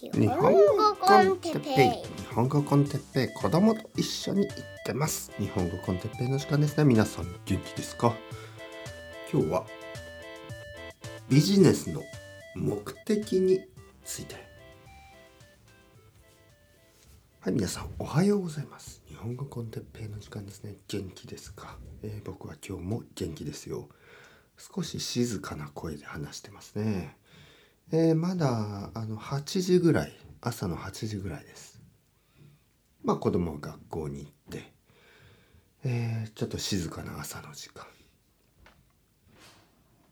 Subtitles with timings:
[0.00, 5.32] 日本語コンテッペイ日本語コンテッペイ子供と一緒に行ってます。
[5.40, 6.84] 日本語コンテッペイの時間ですね。
[6.84, 8.14] 皆さん元気ですか？
[9.32, 9.66] 今日は
[11.28, 12.04] ビジネスの
[12.54, 13.66] 目的に
[14.04, 14.36] ついて。
[17.40, 19.02] はい皆さんおはようございます。
[19.08, 20.76] 日本語コンテッペイの時間ですね。
[20.86, 23.88] 元気ですか、えー、僕は今日も元気ですよ。
[24.56, 27.16] 少し静かな声で話してますね。
[27.90, 31.80] えー、まだあの8時ぐらい朝の8時ぐらいです。
[33.02, 34.72] まあ子供は学校に行って、
[35.84, 37.86] えー、ちょっと静かな朝の時間。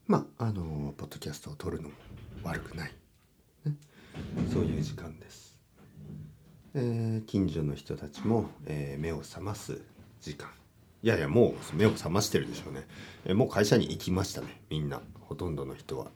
[0.06, 1.94] まああのポッドキャストを撮るのも
[2.44, 2.92] 悪くない、
[3.66, 3.74] ね、
[4.52, 5.58] そういう時間です、
[6.74, 9.82] えー、近所の人たちも、えー、目を覚ます
[10.22, 10.48] 時間。
[11.02, 12.86] いやいやもう目を覚ましてるでしょうね、
[13.26, 15.02] えー、もう会社に行きましたねみんな。
[15.20, 16.10] ほとんどの人は。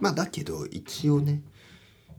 [0.00, 1.42] まあだけど一応ね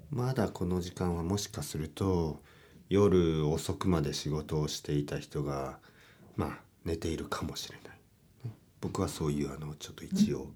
[0.09, 2.41] まだこの時間はもしかすると
[2.89, 5.79] 夜遅くまで仕事をしていた人が
[6.35, 7.93] まあ寝ているかもしれない。
[8.81, 10.51] 僕はそういうあのちょっと一応、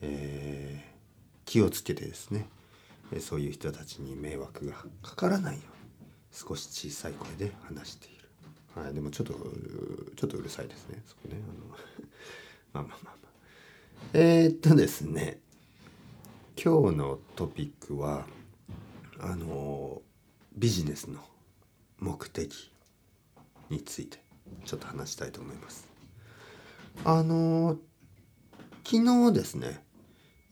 [0.00, 2.48] えー、気をつけてですね
[3.20, 4.72] そういう人たちに迷惑が
[5.02, 5.90] かからないように
[6.32, 8.16] 少し小さい声で話している。
[8.74, 11.76] はい、でもちょっとちょっとうるさいですねそこねあの
[12.72, 13.30] まあまあまあまあ
[14.12, 15.40] えー、っとですね
[16.58, 18.26] 今日のトピックは
[19.20, 20.00] あの
[20.56, 21.20] ビジネスの
[21.98, 22.70] 目的
[23.68, 24.18] について
[24.64, 25.86] ちょっと話したいと思います。
[27.04, 27.76] あの
[28.84, 29.82] 昨日ですね、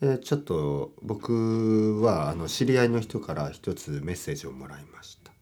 [0.02, 5.32] え、ちょっと僕はあの知り合いの人から一つメッセージをもらいました。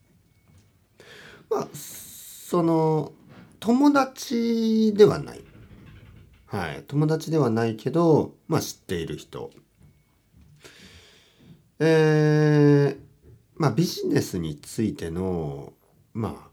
[1.49, 3.11] まあその
[3.59, 5.43] 友達ではない。
[6.45, 9.49] はい、友達ではないけど、まあ、知っている人
[11.85, 12.97] えー、
[13.55, 15.73] まあビジネスについての
[16.13, 16.49] まあ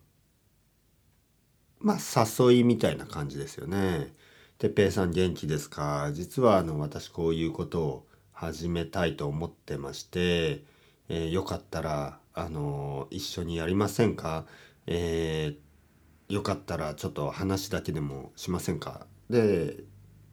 [1.78, 1.98] まあ
[2.48, 4.12] 誘いみたいな感じですよね。
[4.58, 6.10] てっぺいさん元気ですか？
[6.12, 10.64] 実はあの私こういうことを始めたいと思ってまして、
[11.08, 14.46] えー、よかったらあの一緒にやりませんか、
[14.88, 19.06] えー、よかったらちょっと話だけでもしませんか？
[19.30, 19.84] で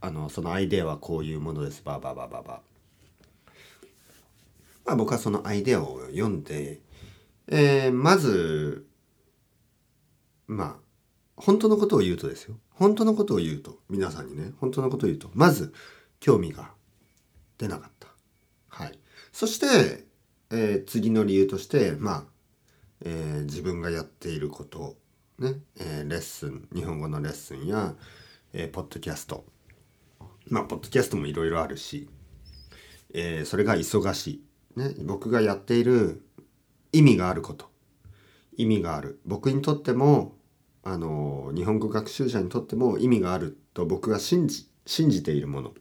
[0.01, 1.83] あのそのアイデアはこういうものです。
[1.85, 2.61] バーバーバババ
[4.87, 6.79] まあ、僕はそのアイデアを読んで、
[7.49, 8.87] えー、まず、
[10.47, 10.87] まあ、
[11.35, 12.57] 本当のことを言うとですよ。
[12.69, 15.73] 本当のことを言うと、皆さんにね、本当のことを言うと、まず、
[16.21, 16.71] 興味が
[17.57, 18.07] 出なかった。
[18.69, 18.97] はい。
[19.33, 20.05] そして、
[20.51, 22.23] えー、次の理由として、まあ、
[23.01, 24.95] えー、自分がやっていること、
[25.37, 27.93] ね、えー、レッスン、日本語のレッスンや、
[28.53, 29.45] えー、ポッドキャスト。
[30.47, 32.09] まあ、ポッドキャストもいろいろあるし、
[33.13, 34.46] えー、それが忙しい。
[34.77, 36.21] ね、僕がやっている
[36.93, 37.65] 意味があること。
[38.57, 39.19] 意味がある。
[39.25, 40.35] 僕にとっても
[40.83, 45.73] あの日本語学習者にとっても意味があると僕が信じ信じているもの、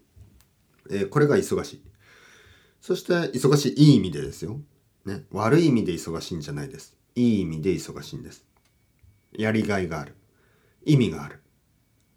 [0.90, 1.82] えー、これが忙しい。
[2.80, 4.58] そして忙しいいい意味でですよ、
[5.04, 6.96] ね、悪い意味で忙しいんじゃないです。
[7.14, 8.46] いい意味で忙しいんです。
[9.32, 10.14] やりがいがある。
[10.86, 11.42] 意味がある。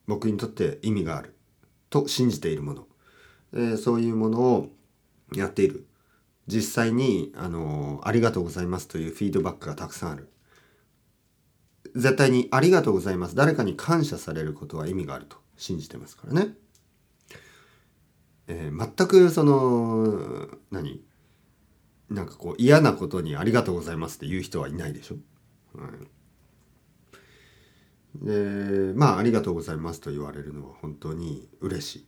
[0.08, 1.36] 僕にとって意味がある。
[1.90, 2.88] と信じているもの、
[3.54, 4.70] えー、そういうものを
[5.36, 5.89] やっている。
[6.52, 10.30] 実際にあのありがとうございますというフィードバックがたくさんある。
[11.96, 13.36] 絶対にありがとうございます。
[13.36, 16.56] 誰かに感謝されることは意味があると信じてますからね、
[18.48, 21.02] えー、全くその何？
[22.10, 25.16] なんかこう嫌なことにありがとうございますって言う人はいないでしょ、
[25.76, 32.06] うん、でまあありがとうございますと言われるのは本当に嬉しい。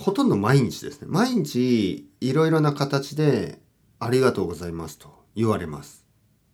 [0.00, 1.08] ほとんど毎日ですね。
[1.10, 3.60] 毎日いろいろな形で
[3.98, 6.06] ありがとうございますと言われます。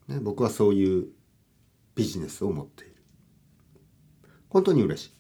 [0.09, 1.07] ね、僕はそういう
[1.95, 2.97] ビジネスを持っている。
[4.49, 5.12] 本当に嬉しい。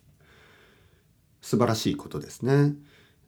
[1.40, 2.74] 素晴らしいことですね。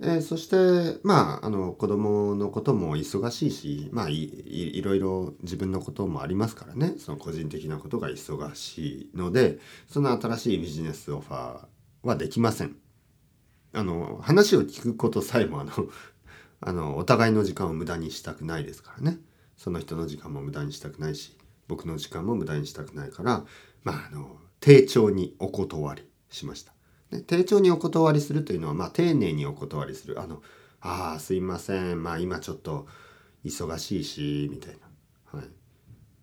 [0.01, 4.25] えー、そして、まあ、あの、子供のことも忙しいし、まあい、
[4.79, 6.95] いろいろ自分のこともありますからね。
[6.99, 11.67] その個人的なことが忙しいので、その新しいビジネスオファー
[12.03, 12.88] はできません。
[13.73, 15.73] あの話を聞くことさえもあの
[16.61, 19.21] あのお互いの時間を無駄にしたくないですからね
[19.57, 21.37] その人の時間も無駄にしたくないし
[21.69, 23.45] 僕の時間も無駄にしたくないから
[23.85, 26.73] まああの丁重にお断りしました。
[27.11, 30.21] ね、丁重にお断りするというのは、まあ、丁寧にお断りする。
[30.21, 30.43] あの、
[30.81, 32.03] ああ、すいません。
[32.03, 32.87] まあ、今ちょっと
[33.45, 34.77] 忙しいし、みたい
[35.33, 35.39] な。
[35.39, 35.49] はい。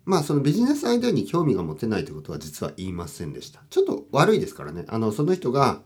[0.06, 3.64] まあ、そのビジネスアイデアに興味が持てないということは実は言いませんでした。
[3.70, 4.86] ちょっと悪いですからね。
[4.88, 5.82] あの、その人が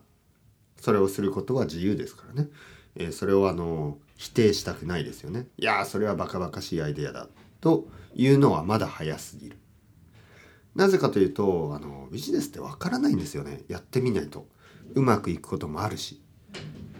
[0.79, 2.49] それをすることは自由ですからね、
[2.95, 5.47] えー、それをあの否定したくないですよね。
[5.57, 7.27] いやそれはバカバカしいアイデアだ
[7.61, 9.57] というのはまだ早すぎる。
[10.75, 13.63] なぜかというとあのビジネスってわからないんですよね。
[13.67, 14.47] やってみないと。
[14.95, 16.21] うまくいくこともあるし。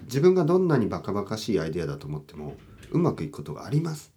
[0.05, 2.55] 自分がどんなにバカバカしいアイデアだと思っても
[2.91, 4.11] うまくいくことがあります。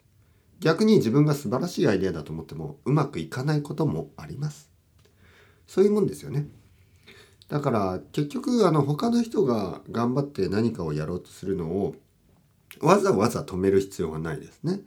[0.60, 4.70] 逆に自分が素晴らしいアイデアだと思ってもうまくいかないこともあります。
[5.66, 6.46] そういうもんですよね。
[7.52, 11.94] だから結局あの他の人が頑張って何かをやろうとするのを
[12.80, 14.80] わざわざ止める必要がないですね、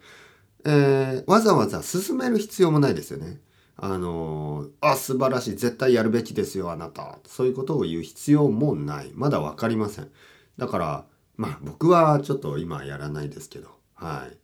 [0.66, 3.40] えー、わざわざ進める必要もないですよね。
[3.78, 5.52] あのあ素晴らしい。
[5.52, 7.20] 絶対やるべきですよあなた。
[7.28, 9.12] そういうことを言う必要もない。
[9.14, 10.10] まだ分かりません。
[10.58, 11.06] だから
[11.38, 13.70] まあ僕はちょっと今やらないですけど。
[13.94, 14.36] はい。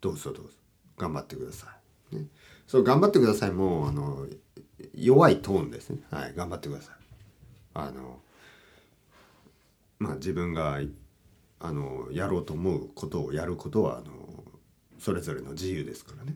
[0.00, 0.52] どうぞどうぞ。
[0.96, 1.66] 頑張ってくださ
[2.12, 2.26] い、ね、
[2.66, 3.50] そう頑張ってください。
[3.50, 4.24] もうあの
[4.94, 5.98] 弱いトーンですね。
[6.12, 6.34] はい。
[6.36, 7.05] 頑張ってください。
[7.84, 8.20] あの
[9.98, 10.80] まあ自分が
[11.58, 14.44] あのやろうと思うことをやることはあの
[14.98, 16.34] それぞれの自由ですからね。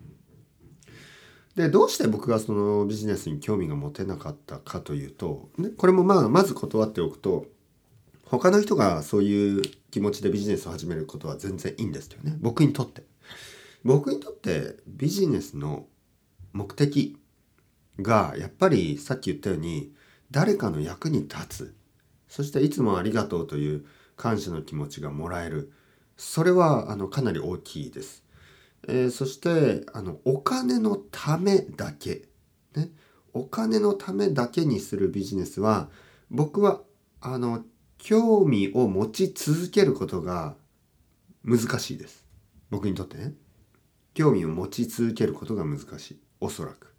[1.57, 7.47] でどうして僕がそのビジネスに興味が持てなかったかというと、ね、これもまあまず断っておくと
[8.25, 12.37] 他の人がそういう気持ちでビジネスを始めることは全然いいんですよね。
[12.41, 13.03] 僕にとって。
[13.85, 15.87] 僕にとってビジネスの
[16.53, 17.17] 目的
[18.01, 19.93] がやっぱりさっき言ったように
[20.31, 21.75] 誰かの役に立つ。
[22.29, 23.85] そしていつもありがとうという
[24.17, 25.73] 感謝の気持ちがもらえる。
[26.17, 28.25] それはあのかなり大きいです。
[28.87, 32.29] えー、そしてあのお金のためだけ、
[32.75, 32.91] ね、
[33.33, 35.89] お金のためだけにするビジネスは
[36.31, 36.81] 僕は
[37.21, 37.65] あの
[37.99, 40.57] 興味を持ち続けることが
[41.45, 42.25] 難しいです。
[42.71, 43.35] 僕にとってね。
[44.15, 46.21] 興味を持ち続けることが難しい。
[46.41, 46.90] おそらく、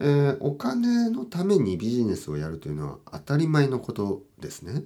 [0.00, 4.82] えー、お金のためにビジネスをやるというのは当たり前のことですね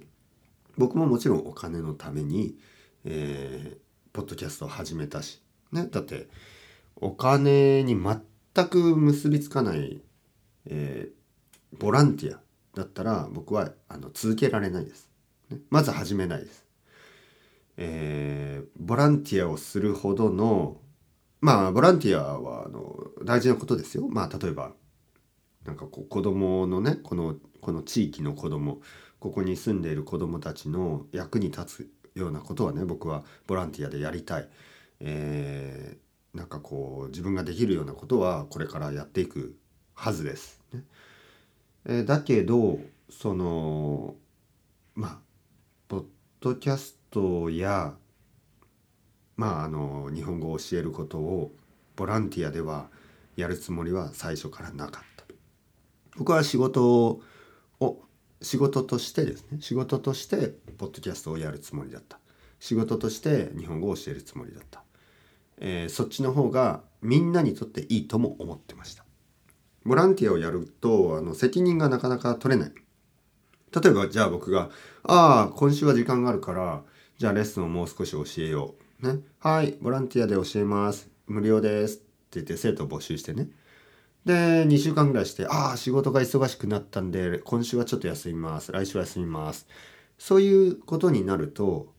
[0.77, 2.57] 僕ももちろんお金のために、
[3.05, 3.77] えー、
[4.11, 5.41] ポッドキャストを始めたし、
[5.71, 6.27] ね、だって
[6.97, 10.01] お金に全く結びつかない、
[10.65, 12.39] えー、ボランティア
[12.75, 15.09] だったら僕はあの続けられないです、
[15.49, 15.59] ね。
[15.69, 16.65] まず始めないです。
[17.77, 20.77] えー、ボランティアをするほどの
[21.41, 24.07] まあボランティアはあの大事なことですよ。
[24.09, 24.73] まあ例えば
[25.65, 28.81] なんかこう子供のねこのこの地域の子供
[29.19, 31.89] ここに住んでいる子供たちの役に立つ
[32.19, 34.49] ようなことはね僕はボランティアでやりたい、
[34.99, 39.55] えー、なんかこう自分ができるようなことはこれからやっていく
[39.93, 40.61] はずです。
[40.73, 40.83] ね
[41.85, 42.79] えー、だけど
[43.09, 44.15] その
[44.93, 45.17] まあ
[45.87, 46.03] ポッ
[46.39, 47.95] ドキャストや
[49.35, 51.51] まああの日本語を教えることを
[51.95, 52.89] ボランティアでは
[53.35, 55.14] やるつもりは最初からなかった。
[56.17, 57.19] 僕は仕事
[57.79, 58.01] を
[58.41, 62.19] 仕事としてですね仕事としてポッドキャストをやるつもりだった。
[62.59, 64.81] 仕事として日本語を教えるつもりだった、
[65.57, 69.05] えー、そっちの方がみんなにとっていいとも思ってました。
[69.85, 72.73] ボランティアをやるとあの責任がなかなか取れない。
[73.71, 74.69] 例えばじゃあ僕が
[75.03, 76.83] 「ああ今週は時間があるから
[77.17, 81.09] じゃあレッスンをもう少し教えよう」ね「はいボランティアで教えます。
[81.27, 83.49] 無料です」って言って生徒を募集してね。
[84.25, 88.71] で、2週間ぐらいして、ああ、仕事が忙しくなったんで、今週はちょっと休みます。
[88.71, 89.67] 来週は休みます。
[90.17, 91.93] そういうことになると、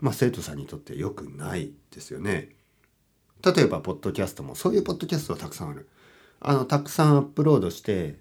[0.00, 2.50] まあ、生徒さんにとって良くないですよね。
[3.42, 5.88] 例えば、ポッドキャストも、そういうポッドキャストはたくさんある。
[6.40, 8.18] あの、たくさんアップロードして、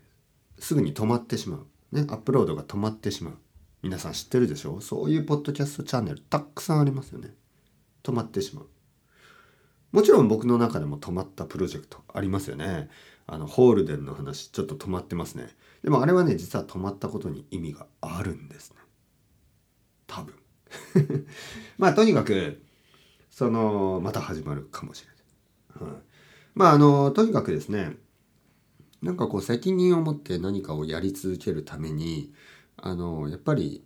[0.58, 1.96] すぐに止まってしまう。
[1.96, 3.34] ね、アップロードが止まってしまう。
[3.82, 4.82] 皆さん知ってるでしょ？
[4.82, 7.36] そういうポッドキャストチャンネルたくさんありますよね。
[8.04, 8.68] 止まってしまう。
[9.92, 12.90] もちろん僕の中でも止まったプロジェクトありますよね。
[13.28, 15.48] あのホールデンの話ちょっと止まってますね。
[15.84, 18.78] でもあれはね実は止まったことに意味があるんですね。
[20.08, 20.36] 多分。
[21.78, 22.62] まあとにかく
[23.30, 26.02] そのまた始まるかもしれない、はい、
[26.54, 27.98] まああのとにかくですね
[29.02, 32.34] なんかこう責任を持って何かをやり続けるために
[32.78, 33.86] あのやっぱり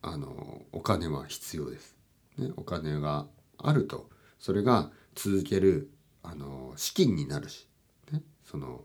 [0.00, 1.96] あのお金は必要です、
[2.38, 3.26] ね、お金が
[3.58, 4.10] あると。
[4.42, 5.88] それが続ける
[6.24, 7.68] あの資金になるし。
[8.44, 8.84] その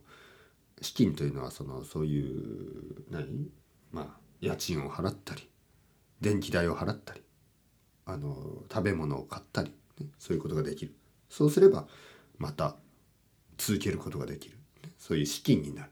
[0.82, 3.50] 資金というのはそのそういう何？
[3.92, 5.50] まあ家賃を払ったり
[6.22, 7.22] 電気代を払ったり
[8.06, 8.36] あの
[8.72, 10.94] 食べ物を買ったり、ね、そういうことができる。
[11.30, 11.88] そうすれば
[12.38, 12.76] また
[13.58, 15.90] 続けることができる、ね、そういう資金になる。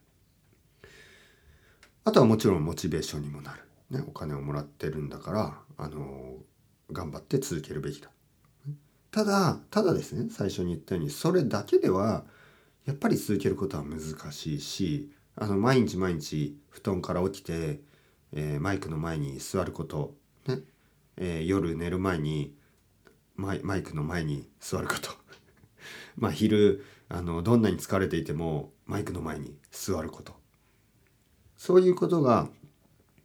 [2.03, 6.36] あとはもちろんモチベーションにもなる、ね、お金をもらってるんだからあの
[6.91, 8.10] 頑張って続けるべきだ。
[9.10, 12.25] ただただですね最初に言ったようにそれだけでは
[12.85, 13.99] やっぱり続けることは難
[14.31, 17.81] しいしあの毎日毎日布団から起きて、
[18.31, 20.15] えー、マイクの前に座ること、
[20.47, 20.59] ね。
[21.17, 22.53] えー、夜寝る前に
[23.35, 25.09] マイマイクの前に座ること。
[26.15, 30.35] まあ昼あのどんなに疲れていてもマイクの前に座ること。
[31.57, 32.49] そういうことが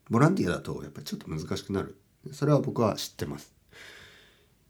[0.08, 1.96] ボランティアだとやっぱりちょっと難しくなる。
[2.32, 3.59] それは僕は知ってます。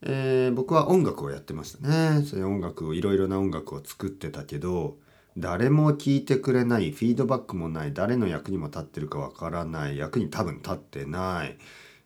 [0.02, 2.22] えー、僕は音楽をやってましたね。
[2.22, 4.96] そういう音楽をいろいろな音楽を作ってたけど
[5.36, 11.56] 誰も聞いてくれないフィードバックもない誰の役にも立ってるかわからない役に多分立ってない、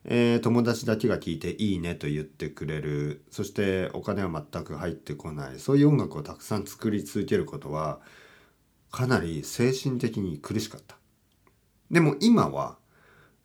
[0.03, 7.99] えー、友達だけが聞いていいねと言ってくれるそしてお金は全く入ってこないそういう音楽をたくさん作り続けることは
[8.91, 10.95] かなり精神的に苦しかった。
[11.91, 12.77] でも今は、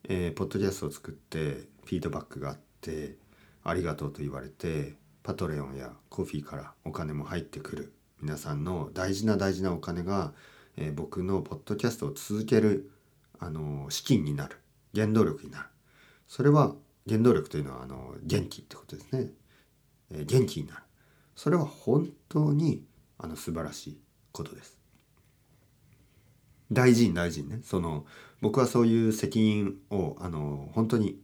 [0.08, 1.38] えー、ポッドキャストを作って
[1.84, 3.16] フィードバックがあって
[3.62, 10.32] ありがとうと言われてパトレオンやコフィーからお金も入ってくる皆さんの大事な大事なお金が、
[10.76, 12.90] えー、僕のポッドキャストを続ける
[13.38, 14.58] あの資金になる
[14.94, 15.68] 原動力になる。
[16.26, 16.74] それは
[17.08, 19.30] 原動力というのはあの元気ってことですね、
[20.12, 20.82] えー、元気になる。
[21.34, 22.84] それは本当に
[23.18, 24.00] あの素晴らしい
[24.32, 24.78] ことです。
[26.70, 27.60] 大事に大事にね。
[27.64, 28.04] その
[28.40, 31.20] 僕はそういう責任をあの本当に、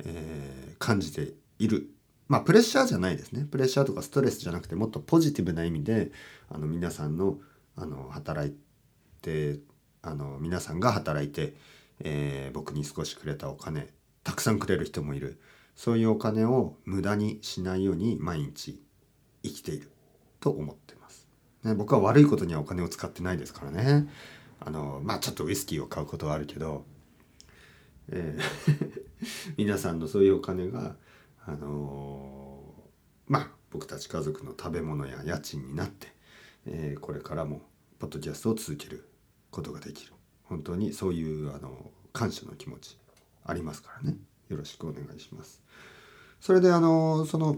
[0.00, 1.90] えー、感じている
[2.28, 6.12] まあプレッシャーじゃないですねプレッシャーとかストレスじゃなくてもっとポジティブな意味で
[6.50, 7.38] あの皆さんの
[7.76, 8.56] あの働い
[9.22, 9.60] て
[10.02, 11.54] あの皆さんが働いて、
[12.00, 13.88] えー、僕に少しくれたお金
[14.24, 15.40] たくさんくれる人もいる
[15.74, 18.82] そういうお金を無駄にしないように毎日
[19.44, 19.90] 生きている
[20.40, 21.28] と思ってます。
[21.62, 24.08] ね、僕は悪いことにはお金を使ってないですからね。
[24.58, 26.84] あのまあちょっとウイスキーを買うことはあるけど、
[28.08, 29.08] えー
[29.56, 30.96] 皆さんのそういうお金が
[31.48, 36.08] あのー、まあ僕たち家族の食べ物や家賃になって、
[36.66, 37.62] えー、これからも
[37.98, 39.08] ポッドキャストを続ける
[39.50, 40.12] ことができる
[40.44, 42.98] 本当にそういうあの感謝の気持ち
[43.46, 44.18] ありますからね
[44.50, 45.62] よろしくお願いします。
[46.38, 47.56] それであのその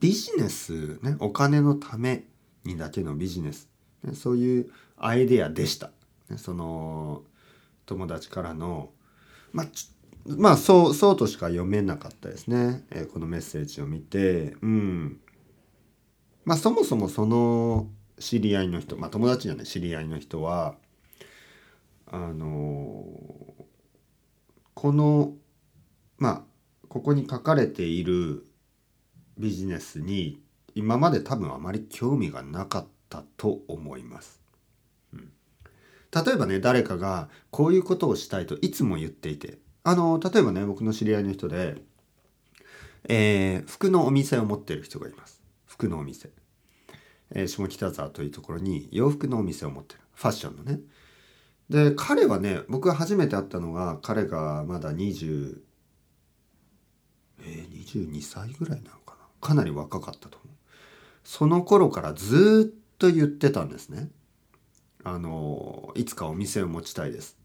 [0.00, 2.24] ビジネスねお金のため
[2.64, 3.68] にだけのビジネス、
[4.02, 5.90] ね、そういうアイデアでした。
[6.30, 7.22] ね、その
[7.84, 8.90] 友達からの
[9.52, 9.90] まあち
[10.26, 14.56] まあそうそうとしか読めなかったですね、えー、このメッセージを見て。
[14.62, 15.20] うん。
[16.44, 17.88] まあそもそもその
[18.18, 20.76] 知り合いの人まあ友達じゃない知り合いの人は
[22.06, 23.64] あのー、
[24.74, 25.32] この
[26.18, 26.42] まあ
[26.88, 28.46] ここに書かれている
[29.38, 30.40] ビジネスに
[30.74, 34.44] 今まで多分あまり興味がなかったと思います。
[36.14, 41.76] 例えばね誰かがこういうことをしたいといつも言っていてあの例えばね僕の知り合いの人で、
[43.08, 45.42] えー、服のお店を持ってる人がいます。
[45.66, 46.30] 服のお店、
[47.34, 50.00] えー、下北沢というところに洋服のお店を持ってる。
[50.14, 50.80] ファッションのね。
[51.68, 55.60] で彼はね僕が初めて会ったのが彼がまだ20
[57.46, 59.46] えー、22歳ぐらいなのかな。
[59.46, 60.56] かなり若かったと思う。
[61.24, 64.08] その頃からずっと言ってたんですね。
[65.02, 67.36] あのいつかお店を持ちたいです。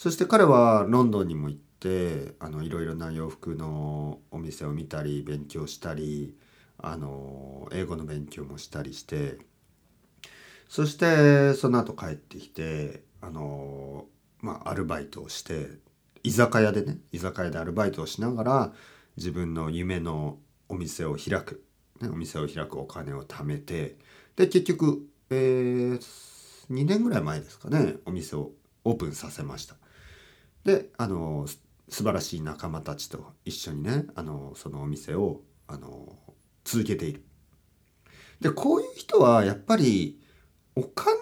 [0.00, 6.34] そして彼はロンドンにも行ってあのいろいろな洋服のお店を見たり勉強したり
[6.78, 9.36] あの英語の勉強もしたりして
[10.70, 14.06] そしてその後帰ってきてあの
[14.40, 15.66] まあアルバイトをして
[16.22, 18.72] 居酒屋でね居酒屋でアルバイトをしながら
[19.18, 20.38] 自分の夢の
[20.70, 21.62] お店を開く、
[22.00, 23.98] ね、お店を開くお金を貯めて
[24.34, 25.98] で結局、えー、
[26.70, 28.52] 2年ぐらい前ですかねお店を
[28.84, 29.76] オープンさせました。
[30.64, 31.46] であの
[31.88, 36.16] 素晴らしい仲間たちと一緒にねあのそのお店をあの
[36.64, 37.24] 続けている。
[38.40, 40.18] でこういう人はやっぱり
[40.74, 41.18] お金の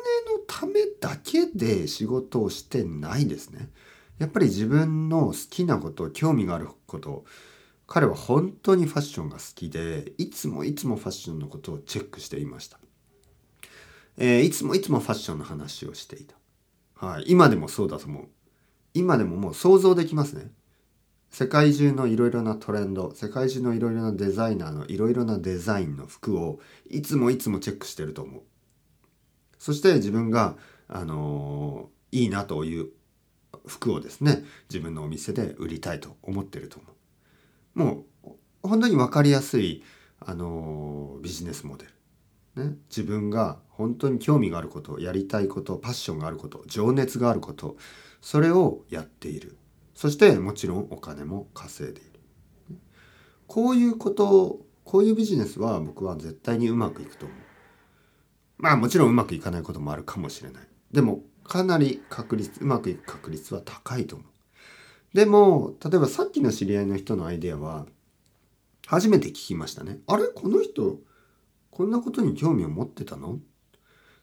[0.46, 3.70] ためだけで仕事をしてないですね。
[4.18, 7.24] やっぱり自分の好きなこと興味があること
[7.86, 12.78] 彼は本当にファッションが好きでいつもいつもファッションのことをチェックしていました。
[14.18, 16.34] えー、いつもいつもファッションの話をしていた。
[16.94, 18.28] はい、今でもそうだと思う。
[18.98, 20.50] 今でももう想像できますね。
[21.30, 26.58] 世界中のいろいろなトレンド、世界中のいろいろなデザイナーのいろいろなデザインの服を
[26.90, 28.42] いつもいつもチェックしてると思う。
[29.58, 30.56] そして自分が、
[30.88, 32.88] あのー、いいなという
[33.66, 36.88] 服をですね、自分のお店で売りたいと思ってると思
[37.76, 37.78] う。
[37.78, 38.30] もう
[38.62, 39.84] 本当に分かりやすい、
[40.18, 42.64] あのー、ビジネスモデル。
[42.64, 47.76] ね、自分が本当に興味があることやりたいことパッションがあること情熱があること
[48.20, 49.56] それをやっている。
[49.94, 52.10] そしてもちろんお金も稼いでいる。
[53.46, 57.38] こういうことこういうビジネスは僕は絶対にうまくいくと思う。
[58.58, 60.62] まあもちろんうまくいかないこともあるかもしれない。
[60.92, 64.28] でもかなり確率うまくいく確率は高いと思う。
[65.16, 67.86] でも例えばさっきの知り合いの人のアイデアは
[68.86, 70.00] 初めて聞きましたね。
[70.06, 70.28] あれ？
[70.28, 70.98] この人
[71.70, 73.38] こんなことに興味を持ってたの？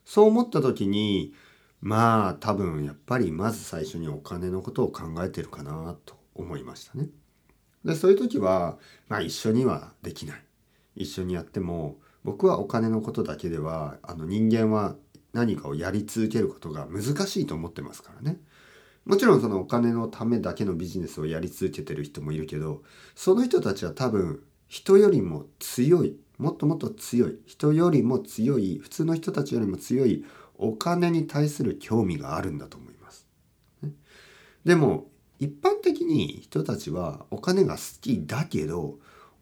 [0.06, 1.34] そう思った時に
[1.82, 7.10] まあ多分やっぱりまず最初にお金のことを考えてるかなと思いましたね。
[7.84, 8.78] でそういう時は、
[9.08, 10.44] まあ、一緒にはできない
[10.96, 14.96] 一緒にやっても僕はお金のことだけではあの人間は
[15.34, 18.40] 何かをやり続けることが難しいと思ってますからね。
[19.06, 22.82] もちろんそのお金のためだけのビジネスをやり続けてる人もいるけど
[23.14, 30.26] その人たちは多分人よりも強いもっともっと強い人よりも強い普通の人たちよりも強い
[30.58, 33.28] お金に対する興味があるんだと思います。
[34.64, 35.08] でも
[35.40, 39.00] 一般的に人たちはお金が好きだけど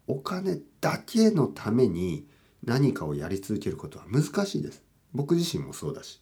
[0.08, 2.27] お金だけのために
[2.63, 4.84] 何かをやり続けることは難しいです。
[5.13, 6.22] 僕自身もそうだし。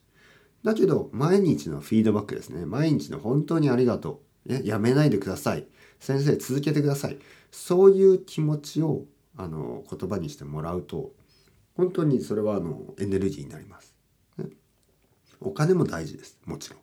[0.64, 2.66] だけど毎日のフィードバックですね。
[2.66, 4.54] 毎日の本当にありがとう。
[4.64, 5.66] やめないでください。
[6.00, 7.18] 先生続けてください。
[7.52, 9.06] そういう気持ちを
[9.38, 11.12] あの言葉にしてもらうと
[11.76, 13.91] 本当にそれはあのエネルギーになります。
[15.42, 16.40] お金も大事です。
[16.46, 16.80] もちろん。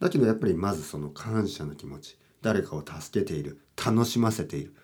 [0.00, 2.18] だけどやっぱりまずその感謝の気持ち。
[2.40, 3.60] 誰かを助けている。
[3.76, 4.74] 楽しませている。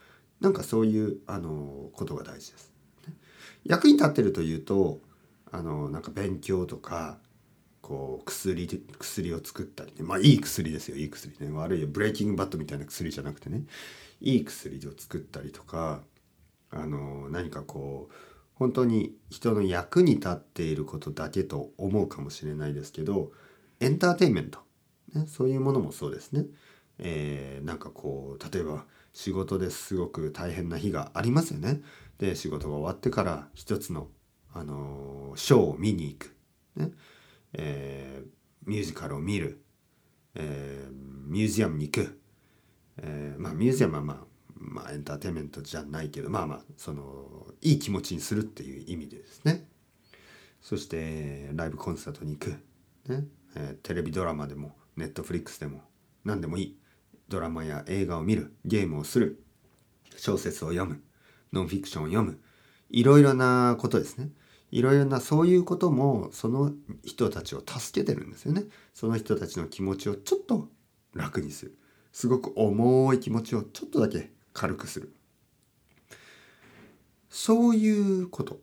[0.40, 2.72] なんかそういうあのことが大事です。
[3.64, 5.00] 役に立ってるというと
[5.50, 7.18] あのなんか勉強とか
[7.80, 10.02] こう薬薬を作ったりね。
[10.02, 10.96] まあいい薬ですよ。
[10.96, 11.50] いい薬ね。
[11.50, 13.64] 悪いブレイキングバットみたいな薬じゃなくてね。
[14.20, 16.02] いい薬を作ったりとか
[16.70, 18.14] あの何かこう
[18.58, 23.30] 本当に人の役に立っていることだけと思うかもしれないですけど
[23.80, 24.58] エンターテインメント。
[25.14, 26.44] ね、そういうものもそうですね。
[26.98, 31.80] えー、なんかこう例えば仕事ですごく大変な日がありますよね。
[32.18, 34.08] で仕事が終わってから一つの、
[34.52, 36.34] あのー、ショーを見に行く、
[36.76, 36.90] ね。
[37.52, 39.62] えー、ミュージカルを見る、
[40.34, 40.92] えー、
[41.30, 42.20] ミュージアムに行く、
[42.98, 44.27] えー、まあミュージアムはまあ
[44.58, 49.68] まあエンターテインメントじゃないけどまあまあそのいい気持ちにするっていう意味でですね。
[50.60, 52.50] そしてライブコンサートに行く、
[53.08, 53.24] ね。
[53.54, 55.82] えー、テレビドラマでもネットフリックスでも
[56.24, 56.78] 何でもいい。
[57.28, 58.54] ドラマや映画を見る。
[58.64, 59.42] ゲームをする。
[60.16, 61.02] 小説を読む。
[61.52, 62.40] ノンフィクションを読む。
[62.90, 64.30] いろいろなことですね。
[64.70, 66.72] いろいろなそういうこともその
[67.04, 68.64] 人たちを助けてるんですよね。
[68.94, 70.68] その人たちの気持ちをちょっと
[71.14, 71.78] 楽にする。
[72.12, 75.14] すごく重い気持ちをちょっとだけ軽くする。
[77.28, 78.60] そういうこと、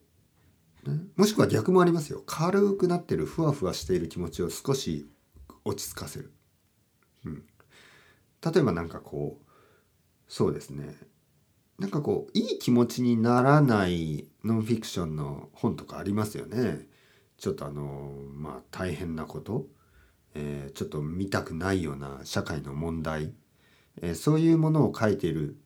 [0.85, 2.23] ね、もしくは逆もありますよ。
[2.25, 5.07] 軽くなってるふわふわしている気持ちを少し
[5.63, 6.33] 落ち着かせる。
[7.25, 7.43] うん、
[8.43, 9.51] 例えば何かこう
[10.27, 10.95] そうですね。
[11.77, 16.87] なんかこういい気持ちにならないノンフィクションの本とかありますよね。
[17.37, 19.67] ちょっとあのまあ大変なこと、
[20.33, 23.33] えー、ちょっと見たくないような社会の問題、
[24.01, 25.57] えー、そういうものを書いている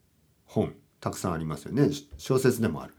[0.49, 1.89] 本たくさんありますよね。
[2.17, 2.95] 小説でもある。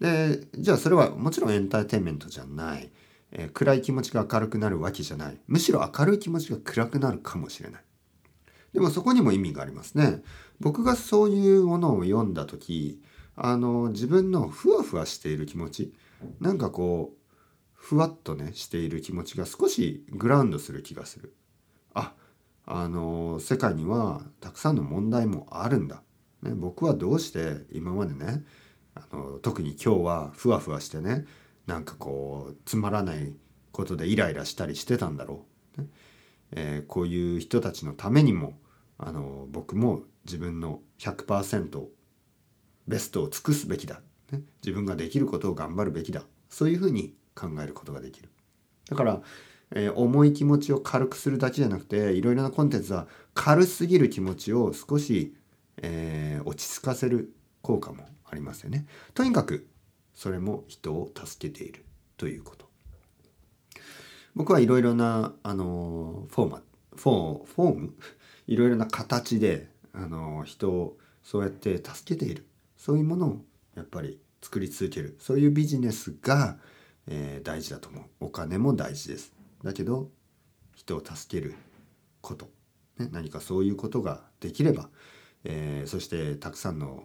[0.00, 2.90] でじゃあそれはもちろんエンターテインメントじゃない。
[3.32, 5.38] えー、暗い気持ちが明るくなるわけじゃない。
[5.48, 7.82] むしろ明るい気持ちが暗くなるかもしれない。
[8.72, 10.22] でもそこにも意味がありますね。
[10.60, 13.02] 僕がそういうものを読んだ時
[13.36, 15.92] あの自分のふわふわしている気持ち
[16.40, 17.18] なんかこう
[17.74, 21.34] ふわっとねしている気持ちが少しグラウンドする気がする。
[21.94, 22.14] あ
[22.64, 26.02] あの世界にはたくさんの問題もあるんだ、
[26.42, 28.44] ね、僕はどうして今までね
[28.94, 31.24] あの特に今日はふわふわしてね
[31.66, 33.32] なんかこうつまらない
[33.70, 35.46] ことでイライラしたりしてたんだろ
[35.78, 35.88] う、ね
[36.52, 38.58] えー、こういう人たちのためにも
[38.98, 41.84] あの僕も自分の100%
[42.86, 44.00] ベストを尽くすべきだ、
[44.30, 46.24] ね、自分ができることを頑張るべきだ。
[46.48, 48.28] そういうふうに考えることができる。
[48.88, 49.22] だから、
[49.74, 55.34] えー、重い気持ちを軽くするだけじゃなくていろいろなコンテンツは軽すぎる気持ちを少し、
[55.78, 57.32] えー、落ち着かせる
[57.62, 58.86] 効果もありますよね。
[59.14, 59.68] とにかく
[60.14, 61.84] それも人を助けている
[62.16, 62.68] ということ。
[64.34, 66.62] 僕はいろいろなあのフォーマ
[66.96, 67.94] フォーフォーム？
[68.46, 72.46] いろいろな形であの人をそうやって助けている。
[72.76, 73.44] そういうものを
[73.76, 75.16] やっぱり作り続ける。
[75.20, 76.58] そういうビジネスが、
[77.06, 78.04] えー、大事だと思う。
[78.20, 79.32] お金も大事です。
[79.62, 80.10] だけど
[80.74, 81.54] 人を助ける
[82.20, 82.48] こと、
[82.98, 84.88] ね、何かそういうことができれば、
[85.44, 87.04] えー、そしてたくさんの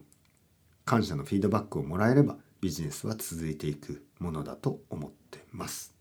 [0.86, 5.94] 感謝のフィードバックをもらえればビジネスは続いていくものだと思ってます。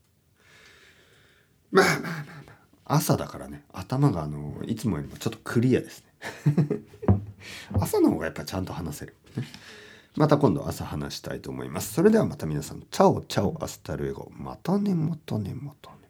[1.70, 2.10] まあまあまあ
[2.46, 2.56] まあ。
[2.96, 3.64] 朝だからね。
[3.72, 6.04] 頭があのいつもよりもちょっとクリアです
[6.56, 6.82] ね。
[7.78, 9.14] 朝の方がやっぱちゃんと話せる、
[10.16, 11.92] また今度朝話したいと思います。
[11.94, 12.80] それではまた皆さん。
[12.90, 13.62] Ciao ciao。
[13.62, 14.30] Hasta luego。
[14.36, 16.05] またねまたねまたね。